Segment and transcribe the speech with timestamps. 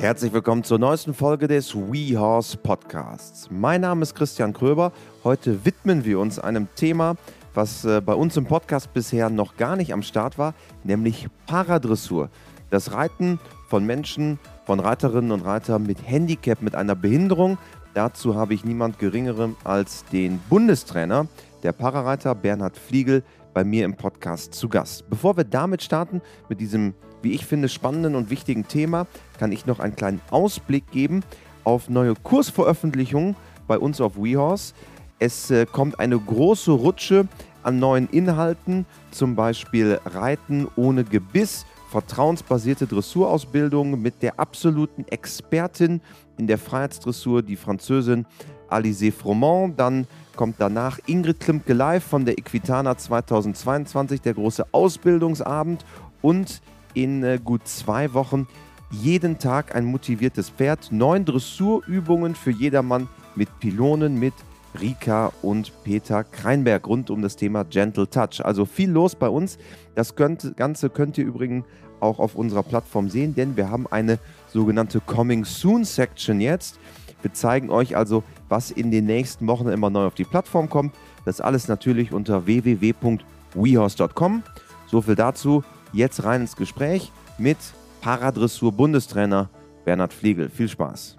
[0.00, 3.48] Herzlich willkommen zur neuesten Folge des WeHorse Podcasts.
[3.50, 4.92] Mein Name ist Christian Kröber.
[5.24, 7.16] Heute widmen wir uns einem Thema,
[7.52, 12.30] was äh, bei uns im Podcast bisher noch gar nicht am Start war, nämlich Paradressur.
[12.70, 17.58] Das Reiten von Menschen, von Reiterinnen und Reitern mit Handicap, mit einer Behinderung.
[17.94, 21.26] Dazu habe ich niemand Geringerem als den Bundestrainer
[21.64, 25.10] der Parareiter Bernhard Fliegel bei mir im Podcast zu Gast.
[25.10, 29.06] Bevor wir damit starten, mit diesem, wie ich finde, spannenden und wichtigen Thema,
[29.38, 31.22] kann ich noch einen kleinen Ausblick geben
[31.64, 34.74] auf neue Kursveröffentlichungen bei uns auf WeHorse.
[35.18, 37.28] Es äh, kommt eine große Rutsche
[37.62, 46.00] an neuen Inhalten, zum Beispiel Reiten ohne Gebiss, vertrauensbasierte Dressurausbildung mit der absoluten Expertin
[46.38, 48.26] in der Freiheitsdressur, die Französin
[48.70, 49.78] Alizé Froment.
[49.78, 55.84] Dann kommt danach Ingrid Klimke live von der Equitana 2022, der große Ausbildungsabend.
[56.22, 56.60] Und
[56.94, 58.46] in äh, gut zwei Wochen
[58.90, 60.90] jeden Tag ein motiviertes Pferd.
[60.90, 64.34] Neun Dressurübungen für jedermann mit Pylonen, mit
[64.80, 68.44] Rika und Peter Kreinberg rund um das Thema Gentle Touch.
[68.44, 69.58] Also viel los bei uns.
[69.94, 71.64] Das Ganze könnt ihr übrigens
[72.00, 74.18] auch auf unserer Plattform sehen, denn wir haben eine
[74.52, 76.78] sogenannte Coming Soon Section jetzt.
[77.22, 80.94] Wir zeigen euch also, was in den nächsten Wochen immer neu auf die Plattform kommt.
[81.24, 84.42] Das alles natürlich unter www.wehorse.com.
[84.86, 85.64] So viel dazu.
[85.92, 87.56] Jetzt rein ins Gespräch mit
[88.02, 89.48] Paradressur Bundestrainer
[89.86, 90.50] Bernhard Fliegel.
[90.50, 91.16] Viel Spaß.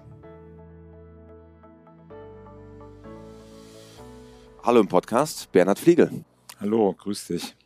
[4.62, 6.24] Hallo im Podcast, Bernhard Fliegel.
[6.60, 7.56] Hallo, grüß dich.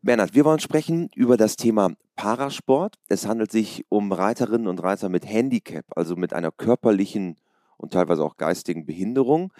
[0.00, 2.96] Bernhard, wir wollen sprechen über das Thema Parasport.
[3.08, 7.36] Es handelt sich um Reiterinnen und Reiter mit Handicap, also mit einer körperlichen
[7.76, 9.52] und teilweise auch geistigen Behinderung,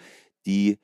[0.45, 0.77] die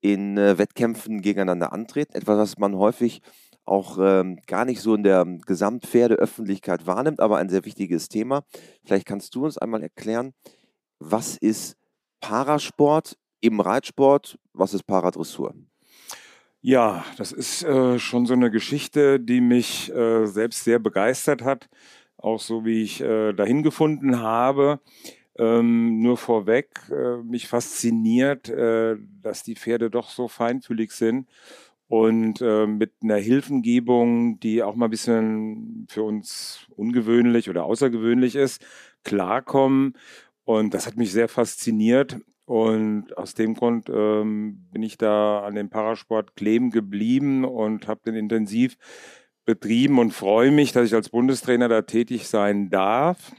[0.00, 2.14] in äh, Wettkämpfen gegeneinander antreten.
[2.14, 3.22] Etwas, was man häufig
[3.64, 8.44] auch ähm, gar nicht so in der Gesamtpferdeöffentlichkeit wahrnimmt, aber ein sehr wichtiges Thema.
[8.84, 10.34] Vielleicht kannst du uns einmal erklären,
[10.98, 11.76] was ist
[12.20, 15.54] Parasport im Reitsport, was ist Paradressur?
[16.60, 21.68] Ja, das ist äh, schon so eine Geschichte, die mich äh, selbst sehr begeistert hat,
[22.16, 24.80] auch so wie ich äh, dahin gefunden habe.
[25.36, 31.28] Ähm, nur vorweg, äh, mich fasziniert, äh, dass die Pferde doch so feinfühlig sind
[31.88, 38.36] und äh, mit einer Hilfengebung, die auch mal ein bisschen für uns ungewöhnlich oder außergewöhnlich
[38.36, 38.64] ist,
[39.04, 39.94] klarkommen.
[40.44, 42.18] Und das hat mich sehr fasziniert.
[42.46, 48.02] Und aus dem Grund ähm, bin ich da an dem Parasport kleben geblieben und habe
[48.04, 48.76] den intensiv
[49.46, 53.32] betrieben und freue mich, dass ich als Bundestrainer da tätig sein darf.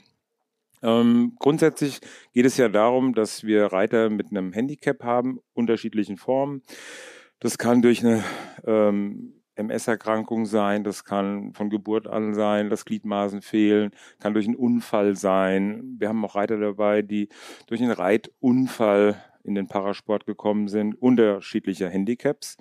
[0.81, 2.00] Ähm, grundsätzlich
[2.34, 6.61] geht es ja darum, dass wir Reiter mit einem Handicap haben, unterschiedlichen Formen.
[7.40, 8.23] Das kann durch eine
[8.66, 14.56] ähm, MS-Erkrankung sein, das kann von Geburt an sein, dass Gliedmaßen fehlen, kann durch einen
[14.56, 15.96] Unfall sein.
[15.97, 17.29] Wir haben auch Reiter dabei, die
[17.68, 22.57] durch einen Reitunfall in den Parasport gekommen sind, unterschiedliche Handicaps.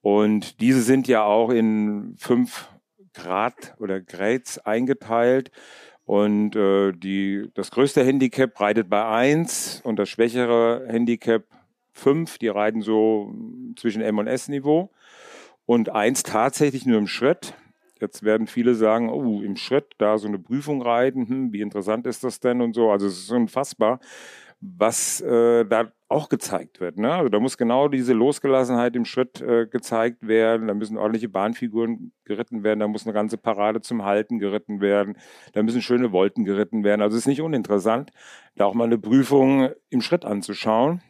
[0.00, 2.68] Und diese sind ja auch in fünf
[3.12, 5.50] Grad oder Grades eingeteilt.
[6.04, 11.44] Und äh, die, das größte Handicap reitet bei eins und das schwächere Handicap
[11.96, 12.38] fünf.
[12.38, 13.34] Die reiten so
[13.76, 14.90] zwischen M und S-Niveau
[15.66, 17.54] und eins tatsächlich nur im Schritt.
[18.00, 22.06] Jetzt werden viele sagen, oh, im Schritt da so eine Prüfung reiten, hm, wie interessant
[22.06, 22.90] ist das denn und so.
[22.90, 24.00] Also es ist unfassbar,
[24.60, 26.98] was äh, da auch gezeigt wird.
[26.98, 27.12] Ne?
[27.12, 30.68] Also da muss genau diese Losgelassenheit im Schritt äh, gezeigt werden.
[30.68, 32.80] Da müssen ordentliche Bahnfiguren geritten werden.
[32.80, 35.16] Da muss eine ganze Parade zum Halten geritten werden.
[35.54, 37.00] Da müssen schöne Wolten geritten werden.
[37.00, 38.12] Also es ist nicht uninteressant,
[38.56, 41.00] da auch mal eine Prüfung im Schritt anzuschauen.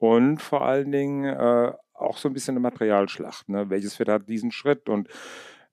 [0.00, 3.50] Und vor allen Dingen äh, auch so ein bisschen eine Materialschlacht.
[3.50, 3.68] Ne?
[3.68, 4.88] Welches Pferd hat diesen Schritt?
[4.88, 5.08] Und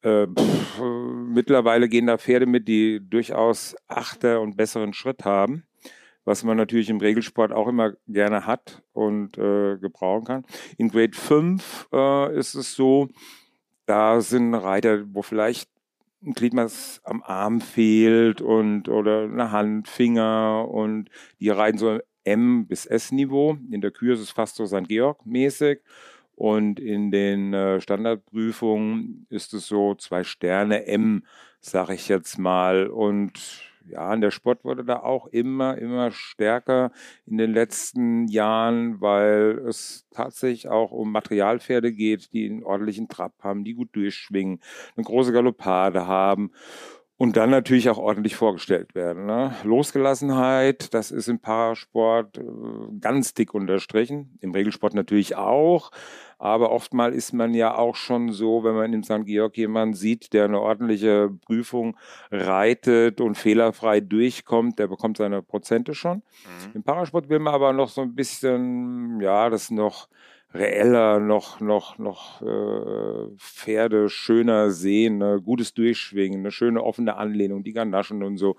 [0.02, 0.82] äh, pff,
[1.30, 5.64] mittlerweile gehen da Pferde mit, die durchaus achter und besseren Schritt haben,
[6.26, 10.46] was man natürlich im Regelsport auch immer gerne hat und äh, gebrauchen kann.
[10.78, 13.08] In Grade 5 äh, ist es so,
[13.86, 15.70] da sind Reiter, wo vielleicht
[16.22, 21.10] ein Gliedmaß am Arm fehlt und oder eine Hand, Finger und
[21.40, 23.58] die reiten so M bis S-Niveau.
[23.72, 24.88] In der Kür ist es fast so St.
[24.88, 25.80] Georg-mäßig.
[26.36, 31.24] Und in den äh, Standardprüfungen ist es so zwei Sterne M,
[31.60, 32.88] sage ich jetzt mal.
[32.88, 36.92] Und ja, der Sport wurde da auch immer, immer stärker
[37.26, 43.34] in den letzten Jahren, weil es tatsächlich auch um Materialpferde geht, die einen ordentlichen Trab
[43.40, 44.60] haben, die gut durchschwingen,
[44.96, 46.52] eine große Galoppade haben.
[47.20, 49.26] Und dann natürlich auch ordentlich vorgestellt werden.
[49.26, 49.56] Ne?
[49.64, 52.44] Losgelassenheit, das ist im Parasport äh,
[53.00, 55.92] ganz dick unterstrichen, im Regelsport natürlich auch.
[56.38, 59.26] Aber oftmal ist man ja auch schon so, wenn man in St.
[59.26, 61.98] Georg jemanden sieht, der eine ordentliche Prüfung
[62.30, 66.18] reitet und fehlerfrei durchkommt, der bekommt seine Prozente schon.
[66.18, 66.76] Mhm.
[66.76, 70.08] Im Parasport will man aber noch so ein bisschen, ja, das noch
[70.54, 75.42] reeller, noch, noch, noch äh, Pferde schöner sehen, ne?
[75.44, 78.56] gutes Durchschwingen, eine schöne offene Anlehnung, die Ganaschen und so.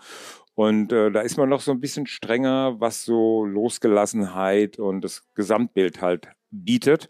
[0.54, 5.22] Und äh, da ist man noch so ein bisschen strenger, was so Losgelassenheit und das
[5.34, 7.08] Gesamtbild halt bietet.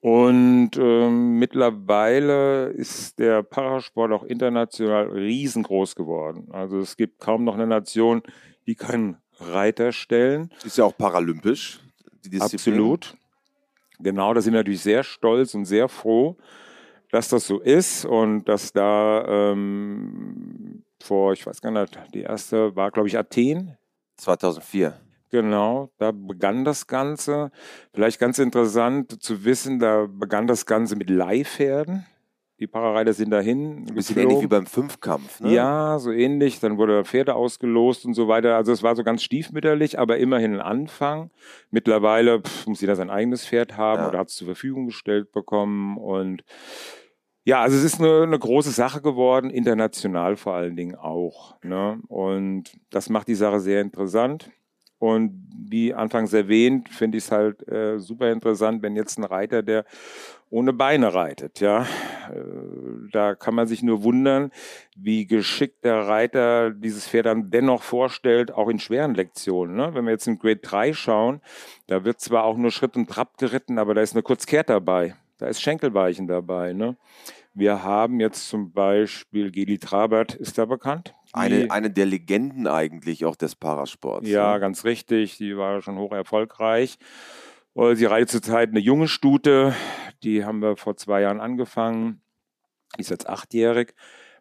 [0.00, 6.48] Und ähm, mittlerweile ist der Parasport auch international riesengroß geworden.
[6.50, 8.22] Also es gibt kaum noch eine Nation,
[8.66, 10.50] die keinen Reiter stellen.
[10.64, 11.80] Ist ja auch paralympisch.
[12.40, 13.14] Absolut.
[14.00, 16.36] Genau, da sind wir natürlich sehr stolz und sehr froh,
[17.10, 22.74] dass das so ist und dass da ähm, vor, ich weiß gar nicht, die erste
[22.74, 23.76] war, glaube ich, Athen.
[24.16, 24.98] 2004.
[25.30, 27.50] Genau, da begann das Ganze.
[27.92, 32.06] Vielleicht ganz interessant zu wissen, da begann das Ganze mit Leihpferden.
[32.64, 33.84] Die Parareiter sind dahin.
[33.86, 35.52] Ein bisschen ähnlich wie beim Fünfkampf, ne?
[35.52, 36.60] Ja, so ähnlich.
[36.60, 38.56] Dann wurde Pferde ausgelost und so weiter.
[38.56, 41.30] Also es war so ganz stiefmütterlich, aber immerhin ein Anfang.
[41.70, 44.08] Mittlerweile pff, muss jeder sein eigenes Pferd haben ja.
[44.08, 45.98] oder hat es zur Verfügung gestellt bekommen.
[45.98, 46.42] Und
[47.44, 51.62] ja, also es ist eine, eine, große Sache geworden, international vor allen Dingen auch.
[51.62, 52.00] Ne?
[52.08, 54.50] Und das macht die Sache sehr interessant.
[55.04, 59.62] Und wie anfangs erwähnt, finde ich es halt äh, super interessant, wenn jetzt ein Reiter,
[59.62, 59.84] der
[60.48, 61.82] ohne Beine reitet, ja.
[61.82, 64.50] Äh, da kann man sich nur wundern,
[64.96, 69.76] wie geschickt der Reiter dieses Pferd dann dennoch vorstellt, auch in schweren Lektionen.
[69.76, 69.90] Ne?
[69.92, 71.42] Wenn wir jetzt in Grade 3 schauen,
[71.86, 75.16] da wird zwar auch nur Schritt und Trab geritten, aber da ist eine Kurzkehrt dabei.
[75.36, 76.72] Da ist Schenkelweichen dabei.
[76.72, 76.96] Ne?
[77.52, 81.14] Wir haben jetzt zum Beispiel Geli Trabert, ist da bekannt?
[81.34, 84.28] Eine, eine der Legenden eigentlich auch des Parasports.
[84.28, 84.60] Ja, ne?
[84.60, 85.36] ganz richtig.
[85.38, 86.98] Die war schon hoch erfolgreich.
[87.74, 89.74] Sie reitet zurzeit eine junge Stute.
[90.22, 92.22] Die haben wir vor zwei Jahren angefangen.
[92.96, 93.94] Die ist jetzt achtjährig,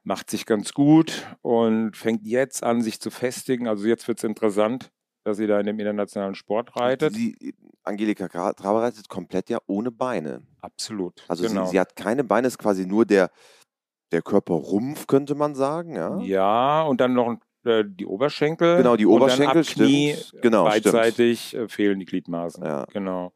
[0.03, 3.67] macht sich ganz gut und fängt jetzt an, sich zu festigen.
[3.67, 4.91] Also jetzt wird es interessant,
[5.23, 7.15] dass sie da in dem internationalen Sport reitet.
[7.15, 10.43] Sie, Angelika Traber reitet komplett ja ohne Beine.
[10.61, 11.23] Absolut.
[11.27, 11.65] Also genau.
[11.65, 13.31] sie, sie, hat keine Beine, ist quasi nur der,
[14.13, 15.95] der Körperrumpf, könnte man sagen.
[15.95, 18.77] Ja, ja und dann noch äh, die Oberschenkel.
[18.77, 20.41] Genau, die Oberschenkel, und dann Knie stimmt.
[20.41, 21.55] Genau, beidseitig.
[21.55, 22.63] Äh, fehlen die Gliedmaßen.
[22.63, 22.85] Ja.
[22.91, 23.33] Genau.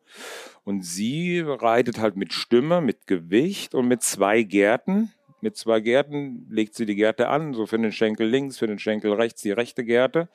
[0.63, 5.11] Und sie reitet halt mit Stimme, mit Gewicht und mit zwei Gärten.
[5.41, 8.79] Mit zwei Gärten legt sie die Gärte an, so für den Schenkel links, für den
[8.79, 10.29] Schenkel rechts die rechte Gärte.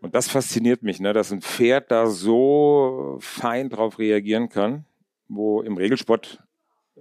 [0.00, 4.86] Und das fasziniert mich, ne, dass ein Pferd da so fein drauf reagieren kann,
[5.28, 6.42] wo im Regelsport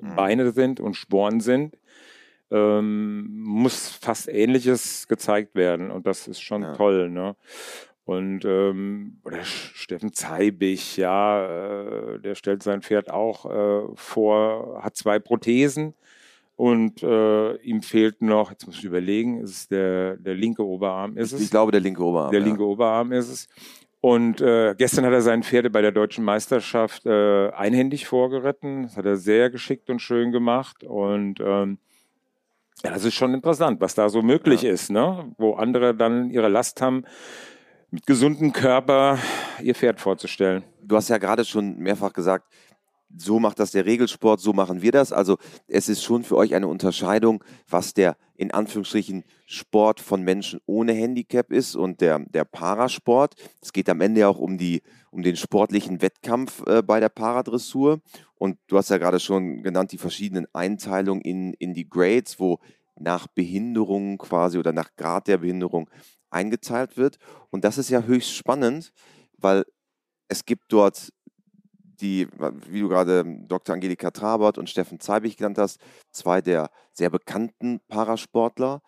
[0.02, 0.16] mhm.
[0.16, 1.78] Beine sind und Sporen sind
[2.52, 6.74] ähm, muss fast Ähnliches gezeigt werden und das ist schon ja.
[6.74, 7.10] toll.
[7.10, 7.36] Ne?
[8.06, 14.96] Und ähm, oder Steffen Zeibig, ja, äh, der stellt sein Pferd auch äh, vor, hat
[14.96, 15.94] zwei Prothesen
[16.56, 21.18] und äh, ihm fehlt noch, jetzt muss ich überlegen, ist es der, der linke Oberarm
[21.18, 21.42] ist es?
[21.42, 22.32] Ich glaube, der linke Oberarm.
[22.32, 22.46] Der ja.
[22.48, 23.48] linke Oberarm ist es.
[24.02, 28.84] Und äh, gestern hat er seine Pferde bei der deutschen Meisterschaft äh, einhändig vorgeritten.
[28.84, 30.84] Das hat er sehr geschickt und schön gemacht.
[30.84, 31.80] Und ähm,
[32.84, 34.72] ja, das ist schon interessant, was da so möglich ja.
[34.72, 35.34] ist, ne?
[35.38, 37.04] wo andere dann ihre Last haben,
[37.92, 39.18] mit gesundem Körper
[39.62, 40.64] ihr Pferd vorzustellen.
[40.82, 42.46] Du hast ja gerade schon mehrfach gesagt,
[43.18, 45.12] so macht das der Regelsport, so machen wir das.
[45.12, 45.38] Also
[45.68, 50.94] es ist schon für euch eine Unterscheidung, was der in Anführungsstrichen Sport von Menschen ohne
[50.94, 53.36] Handicap ist und der, der Parasport.
[53.62, 58.00] Es geht am Ende auch um, die, um den sportlichen Wettkampf äh, bei der Paradressur.
[58.36, 62.60] Und du hast ja gerade schon genannt, die verschiedenen Einteilungen in, in die Grades, wo
[63.00, 65.90] nach Behinderung quasi oder nach Grad der Behinderung
[66.30, 67.18] eingeteilt wird.
[67.50, 68.94] Und das ist ja höchst spannend,
[69.38, 69.66] weil
[70.28, 71.12] es gibt dort
[72.02, 72.28] die,
[72.68, 73.74] wie du gerade Dr.
[73.74, 75.80] Angelika Trabert und Steffen Zeibig genannt hast,
[76.12, 78.82] zwei der sehr bekannten Parasportler.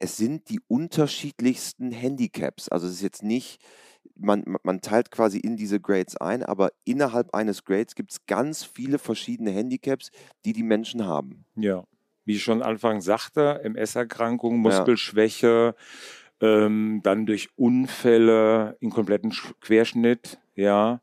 [0.00, 2.68] Es sind die unterschiedlichsten Handicaps.
[2.68, 3.60] Also es ist jetzt nicht
[4.18, 8.64] man, man teilt quasi in diese Grades ein, aber innerhalb eines Grades gibt es ganz
[8.64, 10.10] viele verschiedene Handicaps,
[10.44, 11.44] die die Menschen haben.
[11.56, 11.84] Ja,
[12.28, 15.74] wie ich schon Anfang sagte, MS-Erkrankungen, Muskelschwäche,
[16.42, 16.66] ja.
[16.66, 19.32] ähm, dann durch Unfälle, in kompletten
[19.62, 21.00] Querschnitt, ja,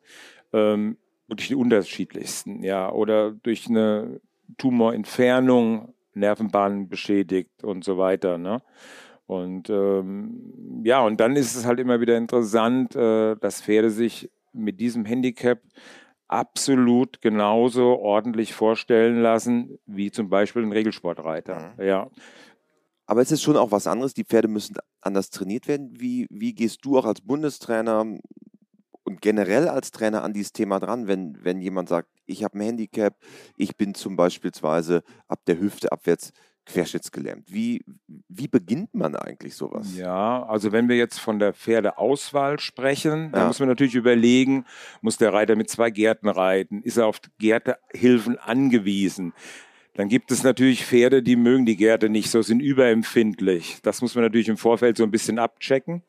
[0.53, 4.21] ähm, wirklich die unterschiedlichsten, ja, oder durch eine
[4.59, 8.61] Tumorentfernung, Nervenbahnen beschädigt und so weiter, ne?
[9.25, 14.29] Und ähm, ja, und dann ist es halt immer wieder interessant, äh, dass Pferde sich
[14.53, 15.59] mit diesem Handicap
[16.27, 21.73] absolut genauso ordentlich vorstellen lassen wie zum Beispiel ein Regelsportreiter.
[21.77, 21.83] Mhm.
[21.83, 22.09] Ja.
[23.05, 24.13] Aber es ist schon auch was anderes.
[24.13, 25.91] Die Pferde müssen anders trainiert werden.
[25.93, 28.05] Wie, wie gehst du auch als Bundestrainer
[29.03, 32.61] und generell als Trainer an dieses Thema dran, wenn, wenn jemand sagt, ich habe ein
[32.61, 33.15] Handicap,
[33.55, 36.31] ich bin zum Beispiel ab der Hüfte abwärts
[36.65, 37.51] querschnittsgelähmt.
[37.51, 37.83] Wie,
[38.27, 39.95] wie beginnt man eigentlich sowas?
[39.97, 43.29] Ja, also wenn wir jetzt von der Pferdeauswahl sprechen, ja.
[43.29, 44.65] dann muss man natürlich überlegen,
[45.01, 46.81] muss der Reiter mit zwei Gärten reiten?
[46.81, 49.33] Ist er auf Gärtehilfen angewiesen?
[49.93, 53.77] Dann gibt es natürlich Pferde, die mögen die Gärte nicht so, sind überempfindlich.
[53.81, 56.03] Das muss man natürlich im Vorfeld so ein bisschen abchecken.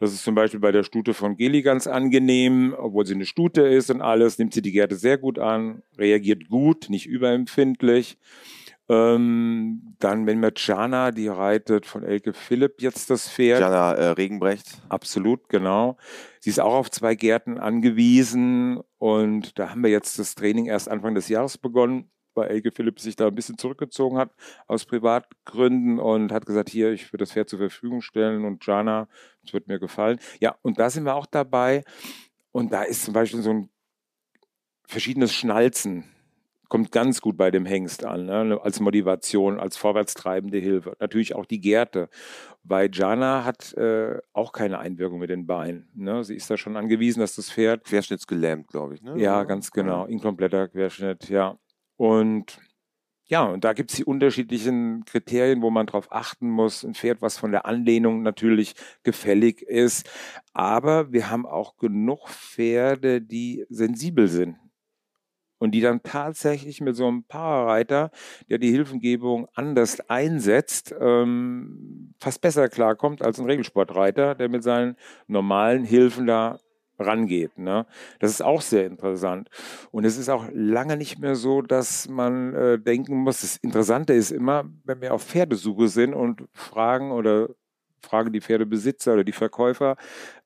[0.00, 3.62] Das ist zum Beispiel bei der Stute von Geli ganz angenehm, obwohl sie eine Stute
[3.62, 8.18] ist und alles, nimmt sie die Gärte sehr gut an, reagiert gut, nicht überempfindlich.
[8.88, 13.60] Ähm, dann, wenn wir Jana, die reitet von Elke Philipp jetzt das Pferd.
[13.60, 14.82] Jana äh, Regenbrecht.
[14.90, 15.96] Absolut, genau.
[16.40, 20.90] Sie ist auch auf zwei Gärten angewiesen und da haben wir jetzt das Training erst
[20.90, 24.30] Anfang des Jahres begonnen weil Elke Philipp sich da ein bisschen zurückgezogen hat
[24.66, 29.08] aus Privatgründen und hat gesagt, hier, ich würde das Pferd zur Verfügung stellen und Jana,
[29.42, 30.18] das wird mir gefallen.
[30.40, 31.84] Ja, und da sind wir auch dabei
[32.52, 33.70] und da ist zum Beispiel so ein
[34.86, 36.04] verschiedenes Schnalzen
[36.74, 38.58] kommt ganz gut bei dem Hengst an, ne?
[38.60, 40.96] als Motivation, als vorwärtstreibende Hilfe.
[40.98, 42.08] Natürlich auch die Gärte,
[42.64, 45.88] weil Jana hat äh, auch keine Einwirkung mit den Beinen.
[45.94, 46.24] Ne?
[46.24, 47.84] Sie ist da schon angewiesen, dass das Pferd...
[47.84, 49.02] Querschnittsgelähmt, glaube ich.
[49.02, 49.14] Ne?
[49.18, 50.06] Ja, ganz genau.
[50.06, 51.56] Inkompletter Querschnitt, ja.
[51.94, 52.58] Und
[53.26, 56.84] ja, und da gibt es die unterschiedlichen Kriterien, wo man darauf achten muss.
[56.84, 60.10] Ein Pferd, was von der Anlehnung natürlich gefällig ist.
[60.52, 64.56] Aber wir haben auch genug Pferde, die sensibel sind.
[65.64, 68.10] Und die dann tatsächlich mit so einem Parareiter,
[68.50, 74.96] der die Hilfengebung anders einsetzt, ähm, fast besser klarkommt als ein Regelsportreiter, der mit seinen
[75.26, 76.58] normalen Hilfen da
[76.98, 77.56] rangeht.
[77.56, 77.86] Ne?
[78.18, 79.48] Das ist auch sehr interessant.
[79.90, 84.12] Und es ist auch lange nicht mehr so, dass man äh, denken muss, das Interessante
[84.12, 87.48] ist immer, wenn wir auf Pferdesuche sind und fragen oder
[88.02, 89.96] fragen die Pferdebesitzer oder die Verkäufer,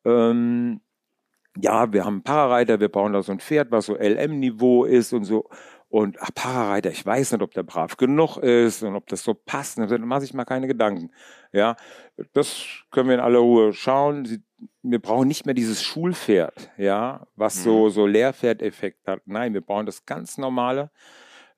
[0.04, 0.80] ähm,
[1.60, 5.12] ja, wir haben einen Parareiter, wir brauchen da so ein Pferd, was so LM-Niveau ist
[5.12, 5.48] und so.
[5.90, 9.32] Und ach, Parareiter, ich weiß nicht, ob der brav genug ist und ob das so
[9.32, 9.78] passt.
[9.78, 11.10] Dann mache ich mal keine Gedanken.
[11.52, 11.76] Ja,
[12.34, 14.44] das können wir in aller Ruhe schauen.
[14.82, 17.90] Wir brauchen nicht mehr dieses Schulpferd, ja, was so, mhm.
[17.90, 19.22] so Lehrpferdeffekt hat.
[19.24, 20.90] Nein, wir brauchen das ganz normale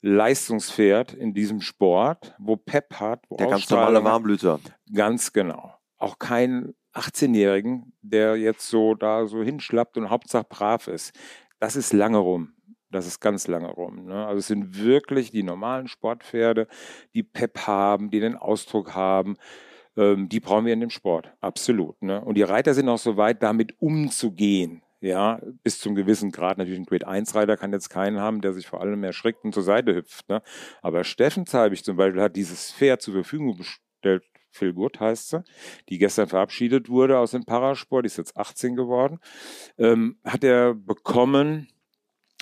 [0.02, 3.25] Leistungspferd in diesem Sport, wo Pep hat.
[3.28, 4.61] Wo der ganz normale Warmblüter.
[4.95, 5.75] Ganz genau.
[5.99, 11.12] Auch kein 18-Jährigen, der jetzt so da so hinschlappt und Hauptsache brav ist.
[11.59, 12.54] Das ist lange rum.
[12.90, 14.06] Das ist ganz lange rum.
[14.06, 14.26] Ne?
[14.26, 16.66] Also es sind wirklich die normalen Sportpferde,
[17.14, 19.37] die Pep haben, die den Ausdruck haben.
[19.97, 21.32] Ähm, die brauchen wir in dem Sport.
[21.40, 22.00] Absolut.
[22.02, 22.20] Ne?
[22.25, 24.82] Und die Reiter sind auch so weit, damit umzugehen.
[25.02, 26.59] Ja, bis zum gewissen Grad.
[26.59, 29.54] Natürlich ein Grade 1 Reiter kann jetzt keinen haben, der sich vor allem erschrickt und
[29.54, 30.28] zur Seite hüpft.
[30.28, 30.42] Ne?
[30.82, 34.25] Aber Steffen Zeibig zum Beispiel hat dieses Pferd zur Verfügung gestellt.
[34.50, 35.45] Phil Good heißt sie,
[35.88, 39.19] die gestern verabschiedet wurde aus dem Parasport, die ist jetzt 18 geworden,
[39.78, 41.69] ähm, hat er bekommen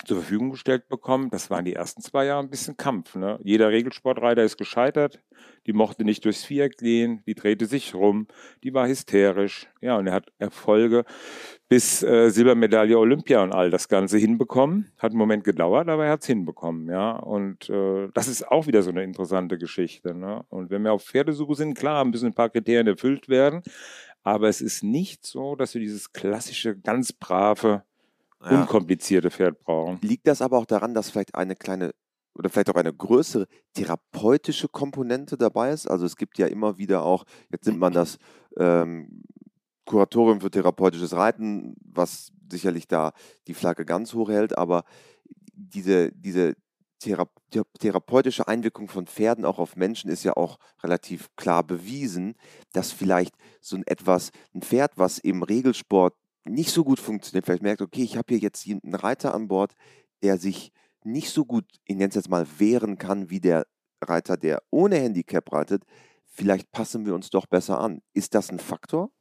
[0.05, 1.29] zur Verfügung gestellt bekommen.
[1.29, 3.15] Das waren die ersten zwei Jahre ein bisschen Kampf.
[3.15, 3.39] Ne?
[3.43, 5.19] Jeder Regelsportreiter ist gescheitert.
[5.67, 8.27] Die mochte nicht durchs Viereck gehen, die drehte sich rum,
[8.63, 9.67] die war hysterisch.
[9.81, 11.05] Ja, und er hat Erfolge
[11.67, 14.91] bis äh, Silbermedaille Olympia und all das Ganze hinbekommen.
[14.97, 16.89] Hat einen Moment gedauert, aber er hat es hinbekommen.
[16.89, 20.15] Ja, und äh, das ist auch wieder so eine interessante Geschichte.
[20.15, 20.43] Ne?
[20.49, 23.61] Und wenn wir auf Pferdesuche sind, klar, müssen ein paar Kriterien erfüllt werden.
[24.23, 27.83] Aber es ist nicht so, dass wir dieses klassische, ganz brave
[28.43, 28.61] ja.
[28.61, 29.99] unkomplizierte Pferd brauchen.
[30.01, 31.91] Liegt das aber auch daran, dass vielleicht eine kleine
[32.35, 35.87] oder vielleicht auch eine größere therapeutische Komponente dabei ist?
[35.87, 38.17] Also es gibt ja immer wieder auch, jetzt nimmt man das
[38.57, 39.23] ähm,
[39.85, 43.11] Kuratorium für therapeutisches Reiten, was sicherlich da
[43.47, 44.83] die Flagge ganz hoch hält, aber
[45.53, 46.55] diese, diese
[46.99, 47.27] Thera
[47.79, 52.35] therapeutische Einwirkung von Pferden auch auf Menschen ist ja auch relativ klar bewiesen,
[52.73, 56.13] dass vielleicht so ein etwas, ein Pferd, was im Regelsport
[56.45, 59.73] nicht so gut funktioniert, vielleicht merkt, okay, ich habe hier jetzt einen Reiter an Bord,
[60.23, 60.71] der sich
[61.03, 63.65] nicht so gut, ich nenne es jetzt mal, wehren kann wie der
[64.01, 65.83] Reiter, der ohne Handicap reitet,
[66.25, 68.01] vielleicht passen wir uns doch besser an.
[68.13, 69.11] Ist das ein Faktor?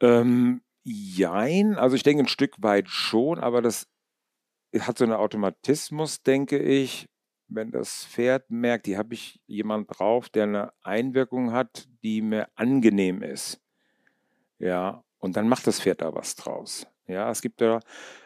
[0.00, 3.86] Ähm, jein, also ich denke ein Stück weit schon, aber das
[4.78, 7.08] hat so einen Automatismus, denke ich.
[7.50, 12.48] Wenn das Pferd merkt, hier habe ich jemand drauf, der eine Einwirkung hat, die mir
[12.56, 13.58] angenehm ist.
[14.58, 16.86] Ja, und dann macht das Pferd da was draus.
[17.06, 17.80] Ja, es gibt ja,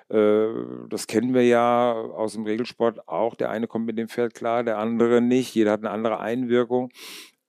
[0.09, 0.49] äh,
[0.89, 3.35] das kennen wir ja aus dem Regelsport auch.
[3.37, 5.55] Der eine kommt mit dem Pferd klar, der andere nicht.
[5.55, 6.91] Jeder hat eine andere Einwirkung.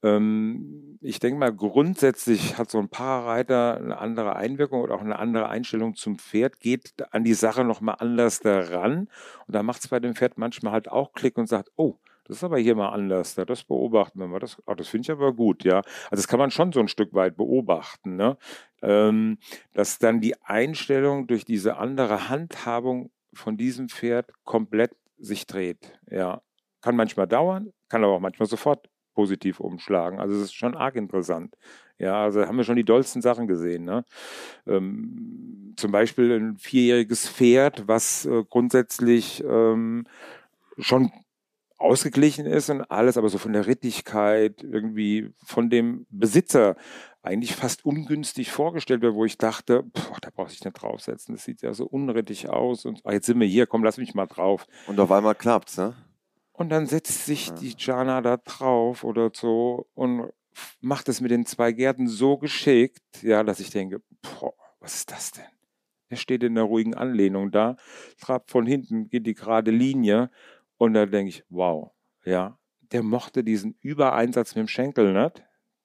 [0.04, 5.18] Ähm, ich denke mal, grundsätzlich hat so ein Paarreiter eine andere Einwirkung oder auch eine
[5.18, 9.08] andere Einstellung zum Pferd, geht an die Sache nochmal anders daran.
[9.48, 12.38] Und da macht es bei dem Pferd manchmal halt auch Klick und sagt, oh, das
[12.38, 14.40] ist aber hier mal anders, das beobachten wir mal.
[14.40, 15.78] Das, oh, das finde ich aber gut, ja.
[16.10, 18.38] Also das kann man schon so ein Stück weit beobachten, ne?
[18.82, 19.38] Ähm,
[19.74, 26.42] dass dann die Einstellung durch diese andere Handhabung von diesem Pferd komplett sich dreht, ja.
[26.82, 30.20] Kann manchmal dauern, kann aber auch manchmal sofort positiv umschlagen.
[30.20, 31.56] Also es ist schon arg interessant.
[31.98, 33.86] Ja, also haben wir schon die dollsten Sachen gesehen.
[33.86, 34.04] Ne?
[34.68, 40.06] Ähm, zum Beispiel ein vierjähriges Pferd, was äh, grundsätzlich ähm,
[40.80, 41.12] schon
[41.84, 46.76] ausgeglichen ist und alles, aber so von der Rittigkeit, irgendwie von dem Besitzer
[47.22, 51.44] eigentlich fast ungünstig vorgestellt wird, wo ich dachte, boah, da brauche ich nicht draufsetzen, das
[51.44, 54.28] sieht ja so unrittig aus und ah, jetzt sind wir hier, komm, lass mich mal
[54.28, 54.66] drauf.
[54.88, 55.96] Und auf einmal klappt's, ne?
[56.52, 57.56] Und dann setzt sich ja.
[57.56, 60.30] die Jana da drauf oder so und
[60.82, 65.12] macht es mit den zwei Gärten so geschickt, ja, dass ich denke, boah, was ist
[65.12, 65.46] das denn?
[66.10, 67.76] Er steht in der ruhigen Anlehnung da,
[68.22, 70.30] trabt von hinten, geht die gerade Linie
[70.84, 71.92] und da denke ich, wow,
[72.26, 72.60] ja,
[72.92, 75.44] der mochte diesen Übereinsatz mit dem Schenkel nicht.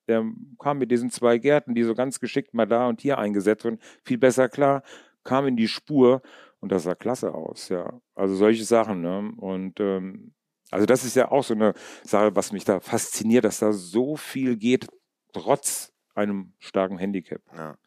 [0.09, 0.25] Der
[0.59, 3.78] kam mit diesen zwei Gärten, die so ganz geschickt mal da und hier eingesetzt wurden,
[4.05, 4.83] viel besser klar,
[5.23, 6.23] kam in die Spur
[6.61, 8.00] und das sah klasse aus, ja.
[8.14, 9.33] Also solche Sachen, ne?
[9.37, 10.35] Und ähm,
[10.71, 14.17] also das ist ja auch so eine Sache, was mich da fasziniert, dass da so
[14.17, 14.88] viel geht,
[15.33, 17.43] trotz einem starken Handicap.
[17.57, 17.78] Ja.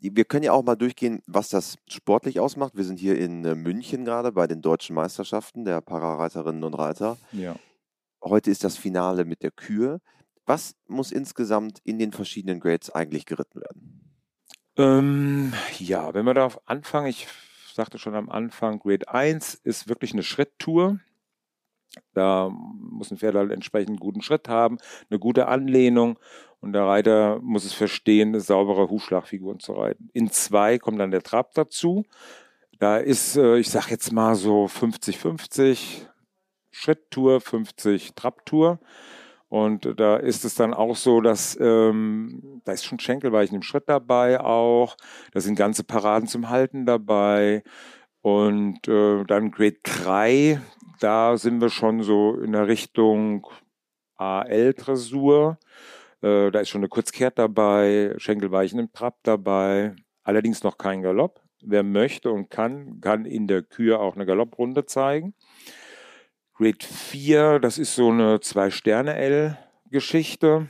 [0.00, 2.76] Wir können ja auch mal durchgehen, was das sportlich ausmacht.
[2.76, 7.16] Wir sind hier in äh, München gerade bei den deutschen Meisterschaften der Parareiterinnen und Reiter.
[7.32, 7.56] Ja.
[8.22, 10.00] Heute ist das Finale mit der Kühe.
[10.46, 14.16] Was muss insgesamt in den verschiedenen Grades eigentlich geritten werden?
[14.76, 17.26] Ähm, ja, wenn wir darauf anfangen, ich
[17.74, 21.00] sagte schon am Anfang, Grade 1 ist wirklich eine Schritttour.
[22.14, 24.78] Da muss ein Pferd halt entsprechend einen guten Schritt haben,
[25.10, 26.18] eine gute Anlehnung
[26.60, 30.10] und der Reiter muss es verstehen, eine saubere Hufschlagfiguren zu reiten.
[30.12, 32.04] In zwei kommt dann der Trab dazu.
[32.78, 36.06] Da ist, äh, ich sag jetzt mal so 50-50
[36.70, 38.80] Schritttour, 50 Trabtour.
[39.48, 43.84] Und da ist es dann auch so, dass ähm, da ist schon Schenkelweichen im Schritt
[43.88, 44.96] dabei auch.
[45.32, 47.62] Da sind ganze Paraden zum Halten dabei.
[48.20, 50.60] Und äh, dann Grade 3,
[50.98, 53.46] da sind wir schon so in der Richtung
[54.16, 55.58] AL-Dressur.
[56.20, 61.42] Äh, da ist schon eine Kurzkehrt dabei, Schenkelweichen im Trab dabei, allerdings noch kein Galopp.
[61.62, 65.34] Wer möchte und kann, kann in der Kür auch eine Galopprunde zeigen.
[66.54, 70.68] Grade 4, das ist so eine Zwei-Sterne-L-Geschichte,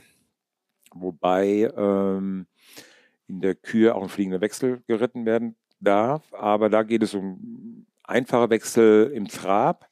[0.93, 2.45] wobei ähm,
[3.27, 6.31] in der Kür auch ein fliegender Wechsel geritten werden darf.
[6.33, 9.88] Aber da geht es um einfache Wechsel im Trab.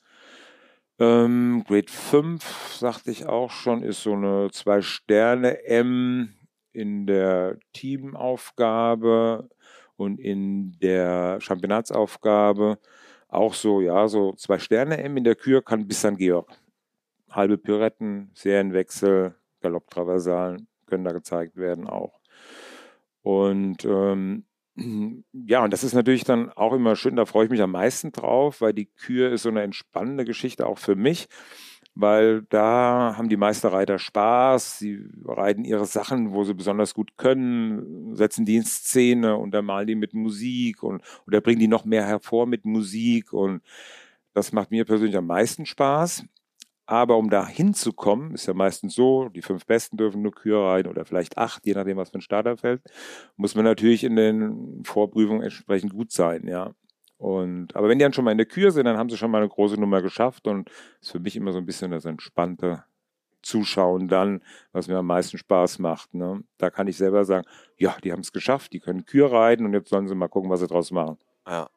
[1.00, 6.34] Ähm, Grade 5, sagte ich auch schon, ist so eine Zwei-Sterne-M
[6.74, 9.50] in der Teamaufgabe
[9.96, 12.80] und in der Championatsaufgabe.
[13.28, 16.18] Auch so, ja, so zwei Sterne M in der Kür kann bis St.
[16.18, 16.50] Georg.
[17.30, 22.22] Halbe Pyretten, Serienwechsel, Galopptraversalen können da gezeigt werden auch.
[23.22, 24.46] Und ähm,
[25.34, 28.12] ja, und das ist natürlich dann auch immer schön, da freue ich mich am meisten
[28.12, 31.28] drauf, weil die Kür ist so eine entspannende Geschichte auch für mich,
[31.96, 38.16] weil da haben die Meisterreiter Spaß, sie reiten ihre Sachen, wo sie besonders gut können,
[38.16, 41.86] setzen die in Szene und dann malen die mit Musik und oder bringen die noch
[41.86, 43.62] mehr hervor mit Musik und
[44.34, 46.24] das macht mir persönlich am meisten Spaß.
[46.90, 50.88] Aber um da hinzukommen, ist ja meistens so, die fünf Besten dürfen nur Kühe rein
[50.88, 52.82] oder vielleicht acht, je nachdem, was für ein Starter fällt,
[53.36, 56.72] muss man natürlich in den Vorprüfungen entsprechend gut sein, ja.
[57.18, 59.32] Und, aber wenn die dann schon mal in der Kür sind, dann haben sie schon
[59.32, 60.70] mal eine große Nummer geschafft und
[61.02, 62.86] ist für mich immer so ein bisschen das entspannte
[63.42, 66.14] Zuschauen dann, was mir am meisten Spaß macht.
[66.14, 66.44] Ne?
[66.58, 67.46] Da kann ich selber sagen,
[67.76, 70.50] ja, die haben es geschafft, die können Kür reiten und jetzt sollen sie mal gucken,
[70.50, 71.18] was sie draus machen.
[71.46, 71.70] Ja.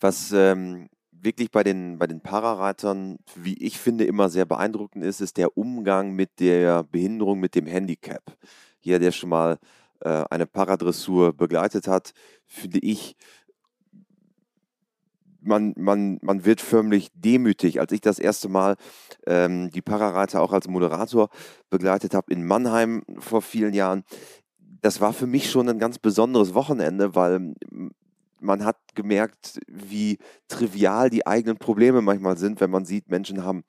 [0.00, 0.88] Was ähm,
[1.20, 5.56] wirklich bei den, bei den Parareitern, wie ich finde, immer sehr beeindruckend ist, ist der
[5.56, 8.22] Umgang mit der Behinderung, mit dem Handicap.
[8.80, 9.58] Jeder, der schon mal
[10.00, 12.12] äh, eine Paradressur begleitet hat,
[12.46, 13.16] finde ich,
[15.40, 17.80] man, man, man wird förmlich demütig.
[17.80, 18.76] Als ich das erste Mal
[19.26, 21.30] ähm, die Parareiter auch als Moderator
[21.70, 24.04] begleitet habe in Mannheim vor vielen Jahren,
[24.80, 27.54] das war für mich schon ein ganz besonderes Wochenende, weil
[28.40, 33.64] man hat gemerkt, wie trivial die eigenen Probleme manchmal sind, wenn man sieht, Menschen haben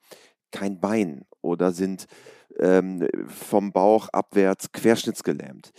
[0.50, 2.06] kein Bein oder sind
[2.58, 5.72] ähm, vom Bauch abwärts querschnittsgelähmt.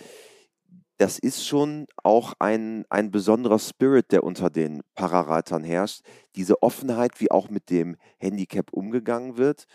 [0.98, 6.02] Das ist schon auch ein, ein besonderer Spirit, der unter den Parareitern herrscht.
[6.36, 9.66] Diese Offenheit, wie auch mit dem Handicap umgegangen wird,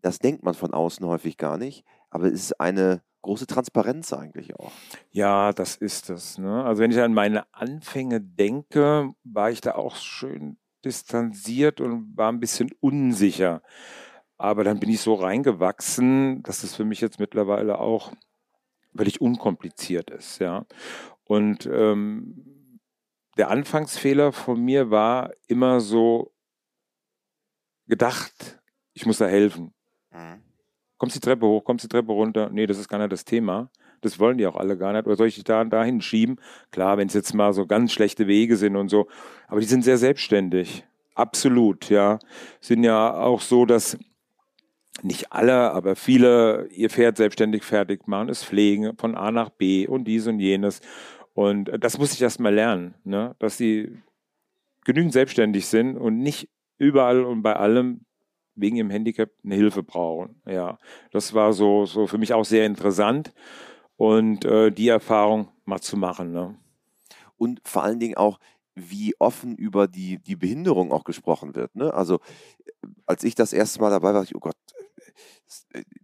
[0.00, 4.54] das denkt man von außen häufig gar nicht, aber es ist eine große Transparenz eigentlich
[4.56, 4.72] auch.
[5.10, 6.38] Ja, das ist es.
[6.38, 6.64] Ne?
[6.64, 12.30] Also wenn ich an meine Anfänge denke, war ich da auch schön distanziert und war
[12.30, 13.62] ein bisschen unsicher.
[14.36, 18.12] Aber dann bin ich so reingewachsen, dass es für mich jetzt mittlerweile auch
[18.94, 20.66] völlig unkompliziert ist, ja.
[21.24, 22.80] Und ähm,
[23.38, 26.32] der Anfangsfehler von mir war immer so
[27.86, 28.60] gedacht,
[28.92, 29.72] ich muss da helfen.
[30.10, 30.42] Mhm.
[31.02, 32.48] Kommst die Treppe hoch, kommst die Treppe runter?
[32.52, 33.72] Nee, das ist gar nicht das Thema.
[34.02, 35.04] Das wollen die auch alle gar nicht.
[35.04, 36.36] Oder soll ich dich da und dahin schieben?
[36.70, 39.08] Klar, wenn es jetzt mal so ganz schlechte Wege sind und so.
[39.48, 40.84] Aber die sind sehr selbstständig.
[41.16, 42.20] Absolut, ja.
[42.60, 43.98] Sind ja auch so, dass
[45.02, 49.88] nicht alle, aber viele ihr Pferd selbstständig fertig machen, es pflegen von A nach B
[49.88, 50.82] und dies und jenes.
[51.34, 53.34] Und das muss ich erst mal lernen, ne?
[53.40, 53.98] dass sie
[54.84, 58.02] genügend selbstständig sind und nicht überall und bei allem
[58.54, 60.40] wegen ihrem Handicap eine Hilfe brauchen.
[60.46, 60.78] Ja,
[61.10, 63.32] das war so, so für mich auch sehr interessant
[63.96, 66.32] und äh, die Erfahrung mal zu machen.
[66.32, 66.56] Ne?
[67.36, 68.38] Und vor allen Dingen auch,
[68.74, 71.74] wie offen über die, die Behinderung auch gesprochen wird.
[71.74, 71.92] Ne?
[71.92, 72.20] Also
[73.06, 74.56] als ich das erste Mal dabei war, ich, oh Gott,